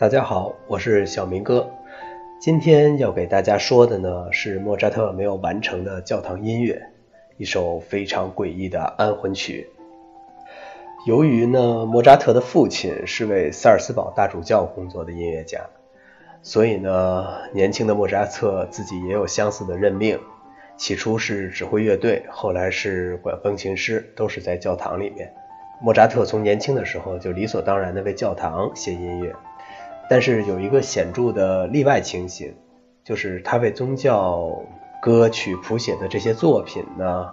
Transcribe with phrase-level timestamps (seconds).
[0.00, 1.68] 大家好，我是小明哥。
[2.40, 6.80] 今天要给大家说的呢是莫扎特没有完成的教堂音乐，
[7.36, 9.68] 一首非常诡异的安魂曲。
[11.06, 15.60] 由于呢莫扎特的父亲是为萨尔斯堡大主教工作的音乐家，
[16.40, 20.18] 所以呢年轻的莫扎特自己也有相似的任命。
[20.78, 25.30] 起初是指挥乐队，后来是管风琴师，都是在教堂里面。
[25.82, 29.30] 莫扎特从年轻的时候就理所当然的为教堂写音乐。
[30.10, 32.52] 但是有一个显著的例外情形，
[33.04, 34.60] 就是他为宗教
[35.00, 37.32] 歌曲谱写的这些作品呢，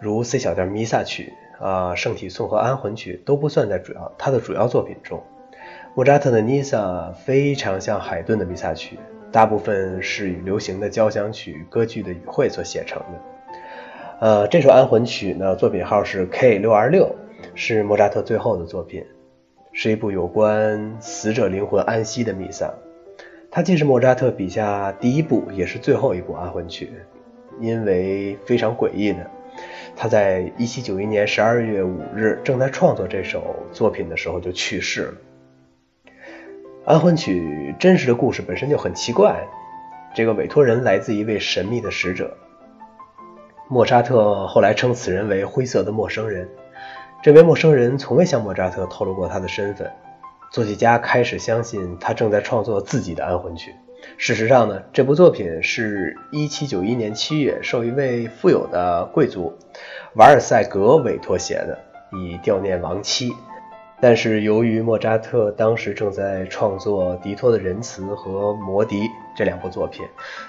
[0.00, 5.20] 如 C 小调弥撒曲啊、圣体颂和安魂曲都不算在主要他的主要作品中。
[5.96, 8.96] 莫扎特的弥撒非常像海顿的弥撒曲，
[9.32, 13.20] 大部分是以流行的交响曲歌剧的语汇所写成的。
[14.20, 17.12] 呃，这首安魂曲呢，作品号是 K 六二六，
[17.56, 19.04] 是莫扎特最后的作品。
[19.76, 22.72] 是一部有关死者灵魂安息的弥撒，
[23.50, 26.92] 它既是莫扎特笔下第一部，也是最后一部安魂曲。
[27.60, 29.30] 因为非常诡异的，
[29.96, 35.14] 他在1791年12月5日正在创作这首作品的时候就去世了。
[36.84, 39.44] 安魂曲真实的故事本身就很奇怪，
[40.14, 42.36] 这个委托人来自一位神秘的使者，
[43.68, 46.48] 莫扎特后来称此人为“灰色的陌生人”。
[47.24, 49.90] 这位陌生人从未向莫扎特透露过他的身份，
[50.50, 53.74] 作曲家开始相信他正在创作自己的安魂曲。
[54.18, 59.56] 事实上呢，这部作品是一七九一年七月受一位富有的贵族
[60.16, 61.78] 瓦尔塞格委托写的，
[62.12, 63.32] 以悼念亡妻。
[64.02, 69.00] 但是由于莫扎特当时正在创作《迪托的仁慈》和《魔笛》
[69.34, 70.04] 这两部作品，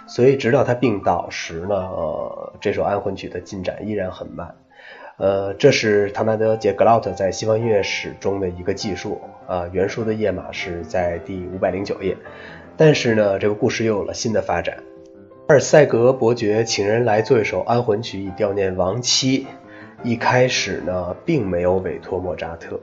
[0.07, 1.89] 所以直到他病倒时呢，
[2.59, 4.53] 这首安魂曲的进展依然很慢。
[5.17, 12.17] 呃，这是唐纳德·杰格劳特在西方音乐史中的一个记述啊，原书的页码是在第五百零九页。
[12.75, 14.83] 但是呢，这个故事又有了新的发展。
[15.47, 19.47] 阿尔塞格伯爵请人来做一首安魂曲以悼念亡妻，
[20.03, 22.77] 一开始呢，并没有委托莫扎特。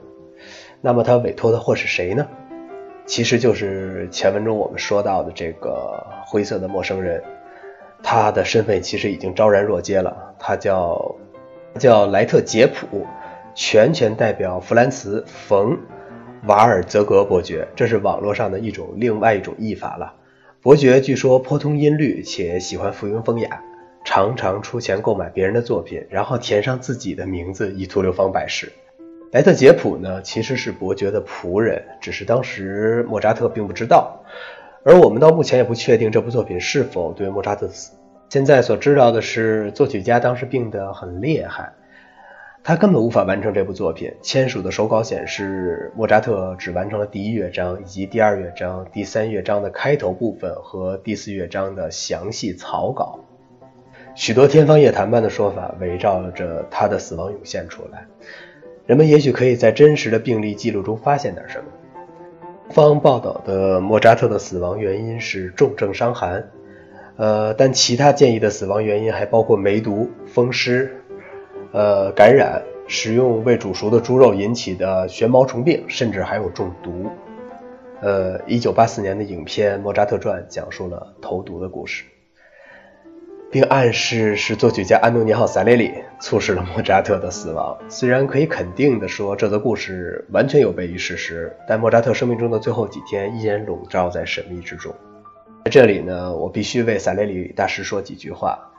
[0.81, 2.27] 那么他委托的或是谁呢？
[3.05, 7.21] 其实就是前文中我们说到的这个灰色的陌生人，
[8.01, 11.15] 他的身份其实已经昭然若揭了，他叫。
[11.79, 13.07] 叫莱特杰普，
[13.55, 15.71] 全权代表弗兰茨·冯·
[16.45, 20.13] 瓦尔泽格伯爵，这是网络上的一种另外一种译法了。
[20.61, 23.61] 伯爵据说颇通音律，且喜欢附庸风雅，
[24.05, 28.71] 常常出钱购买别人的作品，然后填上自己的名字，以图流芳百世。
[29.31, 34.23] 莱特杰普呢，其实是伯爵的仆人，只是当时莫扎特并不知道，
[34.85, 37.93] 而我们到目前也不确定这部作品是否对莫扎特死。
[38.29, 41.71] 现在所知道的是，作曲家当时病得很厉害，
[42.63, 44.11] 他根本无法完成这部作品。
[44.23, 53.19] 签署的手稿显示，莫扎特只完成了第一乐章以及第二乐章、第三乐章的开头部分和第四乐章的详细草稿。
[54.15, 58.05] 许多天方夜谭般的说法围绕着他的死亡涌现出来。
[58.87, 61.65] 人们也许可以在真实的病例记录中发现点什么。
[62.69, 66.49] 方报道的莫扎特的死亡原因是重症伤寒。
[67.15, 70.91] 呃，但其他建议的死亡原因还包括梅毒、风湿、
[71.71, 77.09] 呃感染、食用未煮熟的猪肉引起的旋毛虫病，甚至还有中毒。
[78.01, 82.03] 呃，一九八四年的影片《莫扎特传》讲述了投毒的故事，
[83.51, 87.77] 并暗示是作曲家安东尼奥·萨雷里促使了莫扎特的死亡。
[87.87, 94.93] 虽然可以肯定的说这则故事完全有悖于事实，但莫扎特生命中的最后几天依然笼罩在神秘之中。
[95.73, 98.69] 这里呢，我必须为萨列里大师说几句话。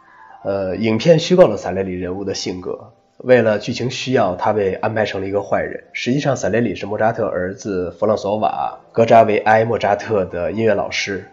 [0.44, 5.83] 呃，影片虚构了萨列里人物的性格，为了剧情需要，他被安排成了一个坏人。
[5.93, 11.25] 实际上，萨列里是莫扎特儿子弗朗索瓦·格扎维埃·莫扎特的音乐老师。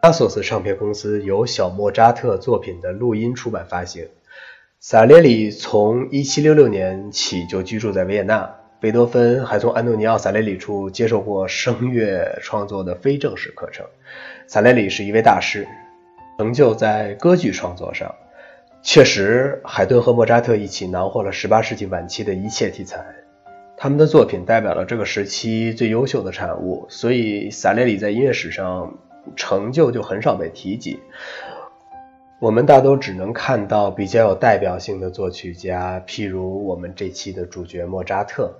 [0.00, 4.08] 阿索斯唱片公司有小莫扎特作品的录音出版发行。
[4.80, 8.54] 萨列里从1766年起就居住在维也纳。
[8.86, 13.84] 贝多芬还从安东尼奥·萨列里处接受过声乐创作的非正式课程。
[14.46, 15.66] 萨列里是一位大师，
[16.38, 18.14] 成就在歌剧创作上。
[18.82, 23.04] 确实，海顿和莫扎特一起囊括了18世纪晚期的一切题材，
[23.76, 28.96] 他们的作品代表了这个时期最优秀的产物，所以萨列里在音乐史上
[29.34, 31.00] 成就就很少被提及。
[32.38, 38.54] 我们大都只能看到比较有代表性的作曲家，譬如我们这期的主角莫扎特。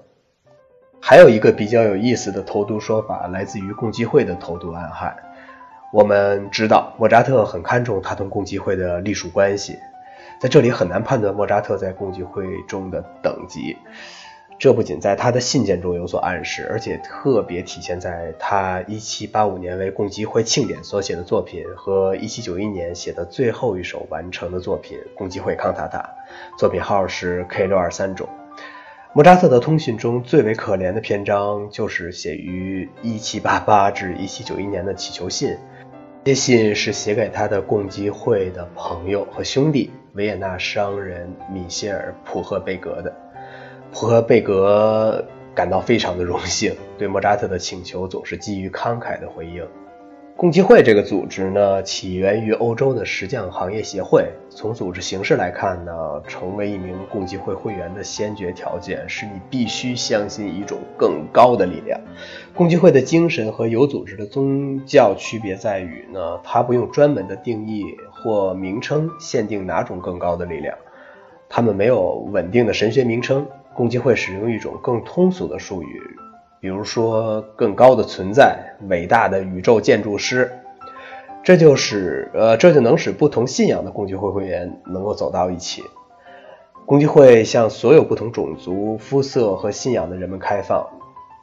[1.00, 5.16] 还有一个比较有意思的投毒说法，来自于共济会的投毒暗害。
[5.93, 9.78] 我们知道莫扎特很看重他同共济会的隶属关系，
[10.40, 13.76] 在这里很难判断莫扎特在共济会中的等级。
[14.58, 25.98] 这不仅在他的信件中有所暗示，而且特别体现在他1785年为共济会庆典所写的作品和1791年写的最后一首完成的作品《共济会康塔塔》，
[26.58, 28.26] 作品号是 K623 中。
[29.16, 35.56] 莫扎特的通讯中最为可怜的篇章，就是写于1788至1791年的祈求信。
[36.22, 43.10] 这信是写给他的共济会的朋友和兄弟维也纳商人米歇尔·普赫贝格的。
[43.90, 45.24] 普赫贝格
[45.54, 49.66] 感到非常的荣幸，对莫扎特的请求总是给予慷慨的回应。
[50.38, 54.28] 共济会这个组织呢，起源于欧洲的石匠行业协会。
[54.50, 61.98] 从组织形式来看呢，成为一名共济会会员的先决条件是你必须相信一种更高的力量。
[62.54, 70.76] 共济会的精神和有组织的宗教区别在于呢，它不用专门的定义或名称限定哪种更高的力量，
[71.48, 73.46] 他们没有稳定的神学名称。
[73.72, 76.00] 共济会使用一种更通俗的术语。
[76.66, 80.50] 比如说，更高的存在，伟大的宇宙建筑师，
[81.44, 85.84] 这就使呃，这就能使不同信仰的共济会会员能够走到一起。
[86.84, 90.84] 共济会向所有不同种族、肤色和信仰的人们开放，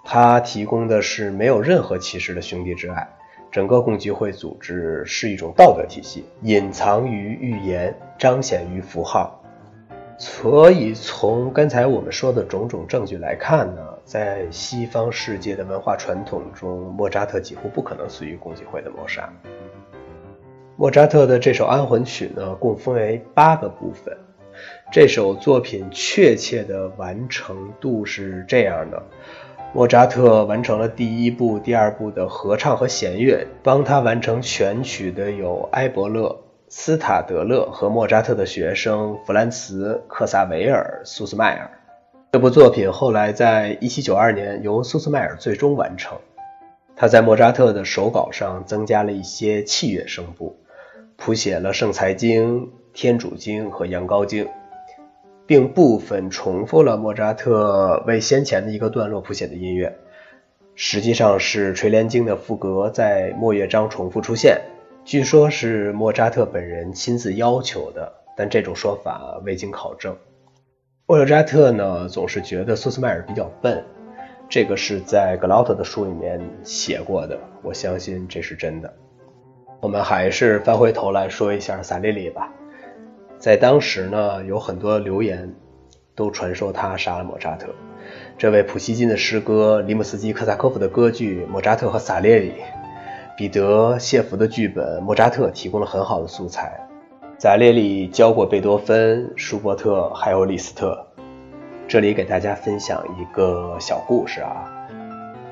[0.03, 3.07] 它提供的是没有任何歧视的兄弟之爱。
[3.49, 9.41] 整个共济会组织是一种道德体系，隐藏于预言，彰显于符号。
[10.17, 19.27] 所以，从刚才我们说的种种证据来看呢，在西方世界的文化传统中，莫扎特几乎不可能死于共济会的谋杀。
[20.77, 24.15] 莫扎特的这首安魂曲呢，共分为八个部分。
[24.91, 29.03] 这首作品确切的完成度是这样的：
[29.73, 36.42] 莫扎特完成了第一部、第二部的合唱和弦乐，帮他完成全曲的有埃伯勒。
[36.75, 41.69] 斯塔德勒和莫扎特的学生弗兰茨·克萨维尔·苏斯迈尔。
[42.31, 46.17] 这部作品后来在1792年由苏斯迈尔最终完成。
[46.95, 50.57] 他在莫扎特的手稿上增加了一些器乐声部，
[51.15, 54.49] 谱写了圣财经、天主经和羊羔经，
[55.45, 59.95] 并部分重复了莫扎特为先前的一个段落谱写的音乐。
[60.73, 64.59] 实际上是垂帘经的副格在末乐章重复出现。
[65.05, 70.15] 据说，是莫扎特本人亲自要求的，但这种说法未经考证。
[71.05, 73.83] 莫扎特呢，总是觉得苏斯迈尔比较笨，
[74.47, 78.93] 这个是在格劳特的书里面写过的，我相信这是真的。
[79.81, 82.49] 我们还是翻回头来说一下萨列里吧。
[83.37, 85.53] 在当时呢，有很多流言
[86.15, 87.67] 都传说他杀了莫扎特。
[88.37, 92.51] 这位普希金的诗歌，里姆斯基科萨科夫的歌剧《莫扎特和萨列里》。
[93.43, 96.79] 彼得·谢弗的剧本，莫扎特提供了很好的素材。
[97.37, 101.05] 萨列里教过贝多芬、舒伯特，还有李斯特。
[101.85, 104.87] 这里给大家分享一个小故事啊。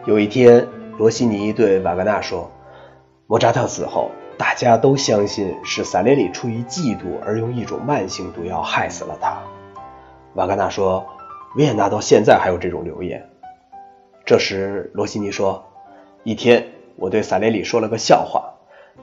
[0.06, 0.66] 有一天，
[0.98, 2.50] 罗西尼对瓦格纳说
[3.28, 9.38] ：“莫扎特死后，大家都相信是萨列里出于嫉妒而用一种慢性毒药害死了他。”
[10.36, 11.06] 瓦格纳说
[11.58, 13.28] ：“维也纳到现在还有这种流言。”
[14.26, 15.66] 这时，罗西尼说
[16.24, 16.66] ：“一天。”
[17.02, 18.54] 我对萨列里说了个笑话。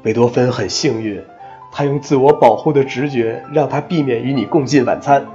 [0.03, 1.25] 贝多芬很幸运，
[1.73, 5.27] 他用自我保护的直觉让他避免与你共进晚餐，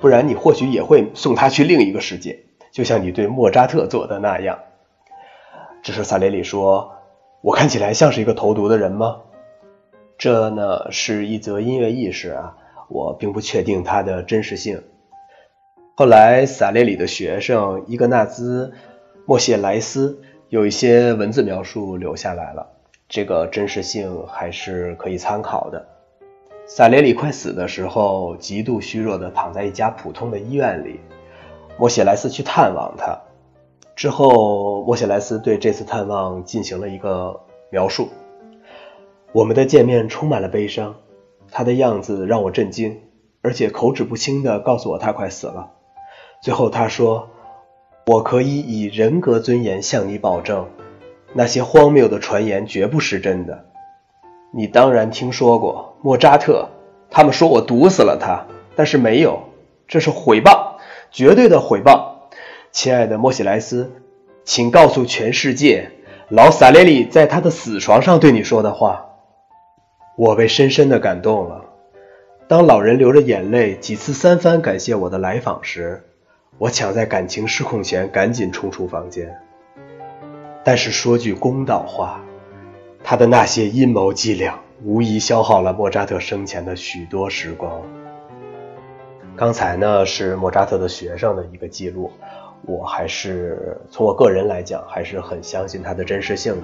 [0.00, 2.40] 不然你或许也会送他去另一个世界，
[2.72, 4.58] 就像你对莫扎特做的那样。
[5.84, 6.94] 这时萨列里说
[7.40, 9.20] ：“我看起来像是一个投毒的人吗？”
[10.18, 12.56] 这呢是一则音乐轶事啊，
[12.88, 14.82] 我并不确定它的真实性。
[15.94, 18.72] 后来萨列里的学生伊格纳兹·
[19.26, 20.20] 莫谢莱斯。
[20.52, 22.66] 有一些文字描述留下来了，
[23.08, 25.88] 这个真实性还是可以参考的。
[26.66, 31.00] 萨列里快死的时候，极度虚弱的躺在一家普通的医院里。
[31.78, 33.18] 莫谢莱斯去探望他，
[33.96, 37.40] 之后莫谢莱斯对这次探望进行了一个
[37.70, 38.10] 描述：
[39.32, 40.96] 我们的见面充满了悲伤，
[41.50, 43.00] 他的样子让我震惊，
[43.40, 45.70] 而且口齿不清地告诉我他快死了。
[46.42, 47.30] 最后他说。
[48.04, 50.68] 我可以以人格尊严向你保证，
[51.32, 53.66] 那些荒谬的传言绝不是真的。
[54.52, 56.68] 你当然听说过莫扎特，
[57.10, 58.44] 他们说我毒死了他，
[58.74, 59.44] 但是没有，
[59.86, 60.78] 这是毁谤，
[61.12, 62.12] 绝对的毁谤。
[62.72, 63.92] 亲爱的莫西莱斯，
[64.44, 65.92] 请告诉全世界，
[66.28, 69.06] 老萨列里在他的死床上对你说的话。
[70.16, 71.66] 我被深深的感动了。
[72.48, 76.08] 当老人流着眼泪几次三番感谢我的来访时。
[76.58, 79.36] 我抢在感情失控前赶紧冲出房间。
[80.64, 82.20] 但是说句公道话，
[83.02, 87.82] 他的那些阴谋伎俩无疑消耗了莫扎特生前的许多时光。
[89.34, 92.12] 刚才呢是莫扎特的学生的一个记录，
[92.62, 96.62] 我还是从我个人来讲，还是很相信他的真实性的。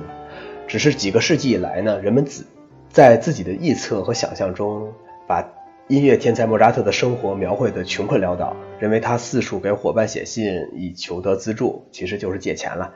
[0.69, 2.47] 只是几个世纪以来呢，人们自
[2.91, 4.93] 在自己的臆测和想象中，
[5.27, 5.43] 把
[5.89, 12.93] 音乐天才莫扎特的生活描绘的穷困潦倒，认为他四处给伙伴写信以求得资助，其实就是借钱了。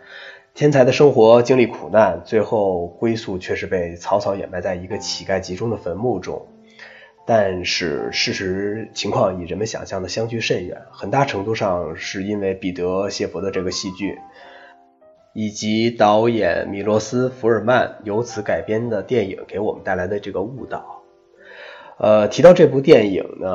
[0.52, 6.46] 天才的生活经历苦难，最后归宿却是被草草掩埋在一个乞丐集中的坟墓中。
[7.25, 14.18] 但是事实情况与人们想象的相距甚远，很大程度上是因为彼得谢佛的这个戏剧，
[15.32, 21.01] 以及导演米洛斯福尔曼由此改编的电影给我们带来的这个误导。
[22.02, 23.49] 呃，提到这部电影呢，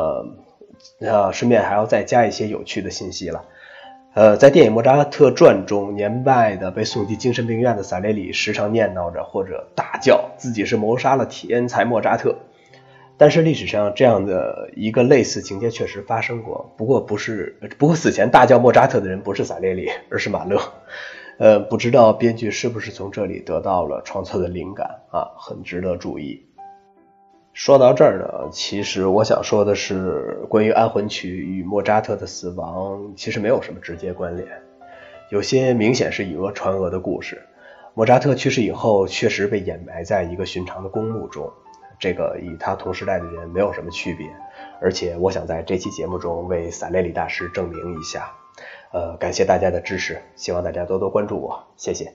[1.02, 3.44] 呃，顺便还要再加一些有趣的信息了。
[4.14, 12.38] 呃，在电影《莫扎特传》中，年迈的被送进精神病院的萨列里时常念叨着或者大叫自己是谋杀了天才莫扎特。
[13.18, 20.58] 但是历史上这样的一个类似情节确实发生过，不过不是，不过死前大叫莫扎特的人不是萨列里，而是马勒。
[21.38, 26.47] 呃，不知道编剧是不是从这里得到了创作的灵感啊，很值得注意。
[27.58, 34.48] 说到这儿呢，其实我想说的是，关于安魂曲与莫扎特的死亡其实没有什么直接关联，
[35.32, 37.42] 有些明显是以讹传讹的故事。
[37.96, 41.52] 莫扎特去世以后，确实被掩埋在一个寻常的公墓中。
[41.98, 44.28] 这个与他同时代的人没有什么区别，
[44.80, 48.34] 而且我想在这期节目中为萨列里大师证明一下。
[48.94, 52.14] 呃，感谢大家的支持，希望大家多多关注我，谢谢。